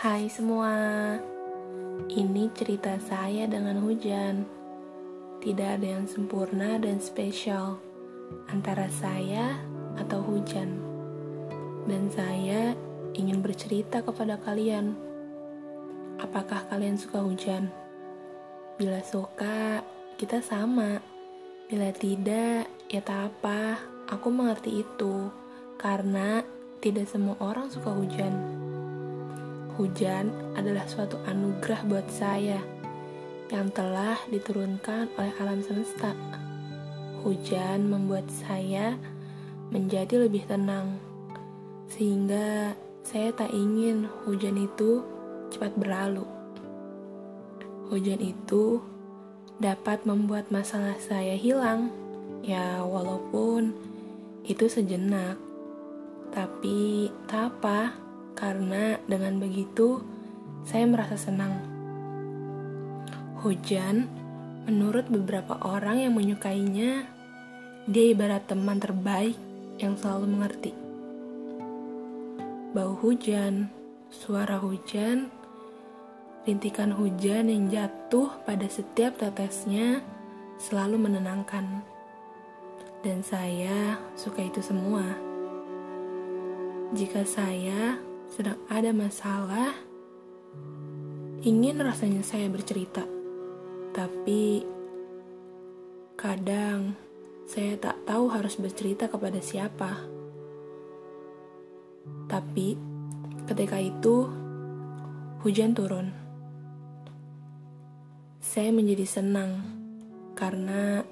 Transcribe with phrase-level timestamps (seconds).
[0.00, 0.72] Hai semua,
[2.08, 4.48] ini cerita saya dengan hujan.
[5.44, 7.76] Tidak ada yang sempurna dan spesial
[8.48, 9.60] antara saya
[10.00, 10.80] atau hujan,
[11.84, 12.72] dan saya
[13.12, 14.96] ingin bercerita kepada kalian.
[16.16, 17.68] Apakah kalian suka hujan?
[18.80, 19.84] Bila suka,
[20.16, 21.04] kita sama.
[21.68, 23.76] Bila tidak, ya tak apa.
[24.08, 25.28] Aku mengerti itu
[25.76, 26.40] karena
[26.80, 28.59] tidak semua orang suka hujan.
[29.80, 30.28] Hujan
[30.60, 32.60] adalah suatu anugerah buat saya
[33.48, 36.12] yang telah diturunkan oleh alam semesta.
[37.24, 39.00] Hujan membuat saya
[39.72, 41.00] menjadi lebih tenang,
[41.88, 45.00] sehingga saya tak ingin hujan itu
[45.48, 46.28] cepat berlalu.
[47.88, 48.84] Hujan itu
[49.64, 51.88] dapat membuat masalah saya hilang,
[52.44, 53.72] ya, walaupun
[54.44, 55.40] itu sejenak.
[56.36, 58.09] Tapi tak apa,
[58.40, 60.00] karena dengan begitu
[60.64, 61.60] saya merasa senang.
[63.44, 64.08] Hujan,
[64.64, 67.04] menurut beberapa orang yang menyukainya,
[67.84, 69.36] dia ibarat teman terbaik
[69.76, 70.72] yang selalu mengerti.
[72.72, 73.68] Bau hujan,
[74.08, 75.28] suara hujan,
[76.48, 80.00] rintikan hujan yang jatuh pada setiap tetesnya
[80.60, 81.84] selalu menenangkan.
[83.00, 85.16] Dan saya suka itu semua.
[86.92, 87.96] Jika saya
[88.30, 89.74] sedang ada masalah,
[91.42, 93.02] ingin rasanya saya bercerita,
[93.90, 94.62] tapi
[96.14, 96.94] kadang
[97.50, 100.06] saya tak tahu harus bercerita kepada siapa.
[102.30, 102.78] Tapi
[103.50, 104.30] ketika itu
[105.42, 106.14] hujan turun.
[108.38, 109.58] Saya menjadi senang
[110.38, 111.02] karena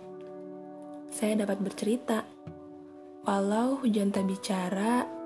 [1.10, 2.22] saya dapat bercerita.
[3.26, 5.17] Walau hujan tak bicara,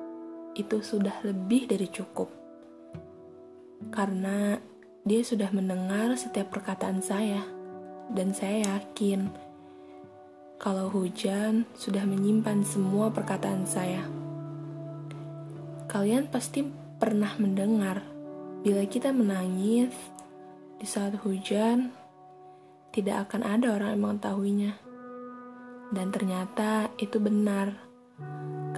[0.55, 2.29] itu sudah lebih dari cukup.
[3.93, 4.57] Karena
[5.03, 7.43] dia sudah mendengar setiap perkataan saya,
[8.13, 9.33] dan saya yakin
[10.63, 14.07] kalau hujan sudah menyimpan semua perkataan saya.
[15.91, 16.63] Kalian pasti
[17.03, 17.99] pernah mendengar
[18.63, 19.91] bila kita menangis
[20.79, 21.91] di saat hujan,
[22.95, 24.73] tidak akan ada orang yang mengetahuinya.
[25.91, 27.75] Dan ternyata itu benar,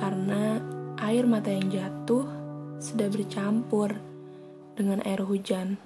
[0.00, 0.58] karena
[1.04, 2.24] air mata yang jatuh
[2.80, 3.92] sudah bercampur
[4.72, 5.76] dengan air hujan.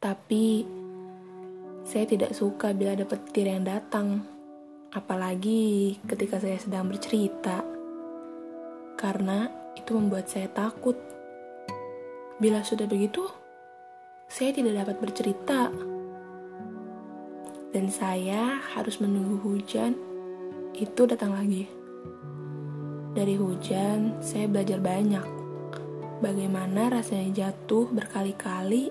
[0.00, 0.64] Tapi
[1.84, 4.24] saya tidak suka bila ada petir yang datang,
[4.96, 7.60] apalagi ketika saya sedang bercerita,
[8.96, 10.96] karena itu membuat saya takut.
[12.40, 13.28] Bila sudah begitu,
[14.24, 15.68] saya tidak dapat bercerita,
[17.76, 19.92] dan saya harus menunggu hujan
[20.72, 21.83] itu datang lagi.
[23.14, 25.22] Dari hujan, saya belajar banyak.
[26.18, 28.90] Bagaimana rasanya jatuh berkali-kali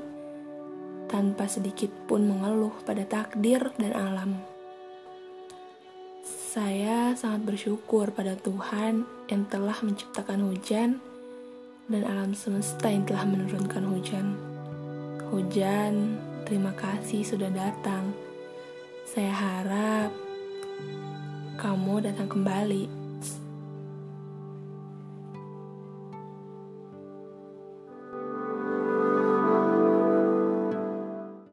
[1.11, 4.39] tanpa sedikit pun mengeluh pada takdir dan alam.
[6.23, 11.03] Saya sangat bersyukur pada Tuhan yang telah menciptakan hujan
[11.91, 14.39] dan alam semesta yang telah menurunkan hujan.
[15.35, 16.15] Hujan,
[16.47, 18.15] terima kasih sudah datang.
[19.03, 20.15] Saya harap
[21.59, 23.02] kamu datang kembali.